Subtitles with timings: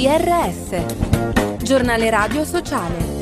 [0.00, 3.18] GRS, giornale radio sociale.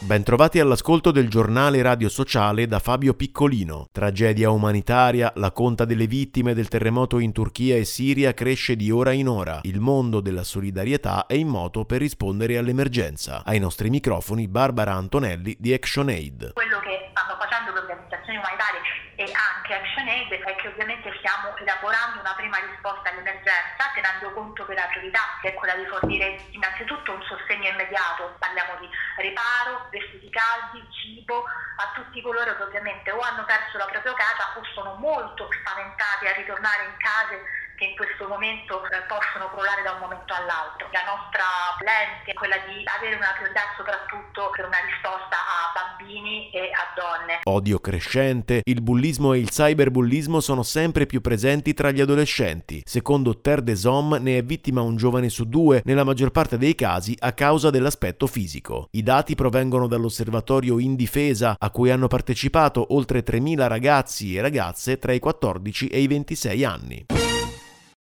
[0.00, 3.86] Bentrovati all'ascolto del giornale radio sociale da Fabio Piccolino.
[3.92, 9.12] Tragedia umanitaria, la conta delle vittime del terremoto in Turchia e Siria cresce di ora
[9.12, 9.60] in ora.
[9.62, 13.44] Il mondo della solidarietà è in moto per rispondere all'emergenza.
[13.44, 16.54] Ai nostri microfoni Barbara Antonelli di ActionAid.
[16.54, 22.34] Quello che stanno facendo le organizzazioni umanitarie anche ActionAid è che ovviamente stiamo elaborando una
[22.34, 27.68] prima risposta all'emergenza tenendo conto che la priorità è quella di fornire innanzitutto un sostegno
[27.68, 28.88] immediato, parliamo di
[29.18, 31.44] riparo, vestiti caldi, cibo
[31.76, 36.26] a tutti coloro che ovviamente o hanno perso la propria casa o sono molto spaventati
[36.26, 37.42] a ritornare in case
[37.76, 40.88] che in questo momento eh, possono crollare da un momento all'altro.
[40.92, 41.44] La nostra
[41.80, 45.53] lente è quella di avere una priorità soprattutto per una risposta a
[46.52, 47.40] e a donne.
[47.44, 52.82] Odio crescente, il bullismo e il cyberbullismo sono sempre più presenti tra gli adolescenti.
[52.84, 56.74] Secondo Ter de Somme ne è vittima un giovane su due, nella maggior parte dei
[56.74, 58.88] casi a causa dell'aspetto fisico.
[58.92, 65.12] I dati provengono dall'osservatorio Indifesa, a cui hanno partecipato oltre 3.000 ragazzi e ragazze tra
[65.12, 67.06] i 14 e i 26 anni.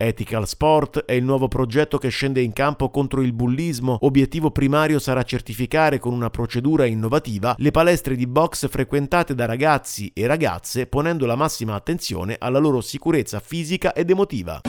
[0.00, 3.98] Ethical Sport è il nuovo progetto che scende in campo contro il bullismo.
[4.02, 10.12] Obiettivo primario sarà certificare con una procedura innovativa le palestre di box frequentate da ragazzi
[10.14, 14.60] e ragazze ponendo la massima attenzione alla loro sicurezza fisica ed emotiva.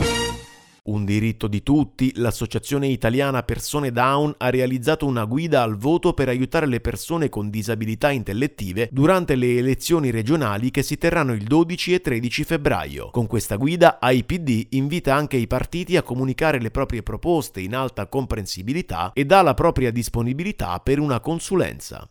[0.83, 6.29] Un diritto di tutti, l'Associazione Italiana Persone Down ha realizzato una guida al voto per
[6.29, 11.93] aiutare le persone con disabilità intellettive durante le elezioni regionali che si terranno il 12
[11.93, 13.09] e 13 febbraio.
[13.11, 18.07] Con questa guida AIPD invita anche i partiti a comunicare le proprie proposte in alta
[18.07, 22.09] comprensibilità e dà la propria disponibilità per una consulenza.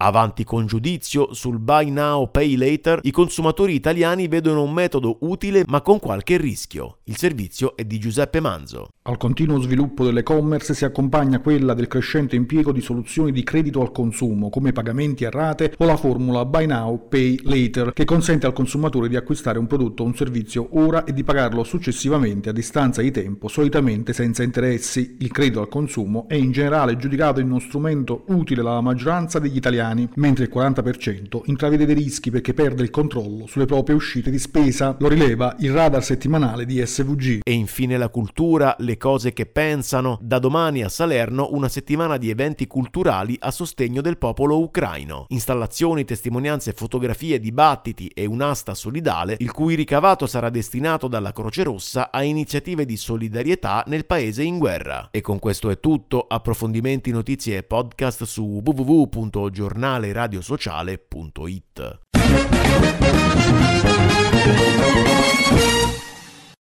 [0.00, 5.64] Avanti con giudizio sul buy now pay later, i consumatori italiani vedono un metodo utile
[5.66, 6.98] ma con qualche rischio.
[7.06, 8.90] Il servizio è di Giuseppe Manzo.
[9.02, 13.90] Al continuo sviluppo dell'e-commerce si accompagna quella del crescente impiego di soluzioni di credito al
[13.90, 18.52] consumo come pagamenti a rate o la formula buy now pay later che consente al
[18.52, 23.02] consumatore di acquistare un prodotto o un servizio ora e di pagarlo successivamente a distanza
[23.02, 25.16] di tempo, solitamente senza interessi.
[25.18, 29.56] Il credito al consumo è in generale giudicato in uno strumento utile alla maggioranza degli
[29.56, 34.30] italiani italiani, mentre il 40% intravede dei rischi perché perde il controllo sulle proprie uscite
[34.30, 37.40] di spesa, lo rileva il radar settimanale di SVG.
[37.42, 40.18] E infine la cultura, le cose che pensano.
[40.20, 45.26] Da domani a Salerno una settimana di eventi culturali a sostegno del popolo ucraino.
[45.28, 52.10] Installazioni, testimonianze, fotografie, dibattiti e un'asta solidale, il cui ricavato sarà destinato dalla Croce Rossa
[52.10, 55.08] a iniziative di solidarietà nel paese in guerra.
[55.10, 56.26] E con questo è tutto.
[56.28, 61.98] Approfondimenti, notizie e podcast su www.giornale giornale radiosociale.it.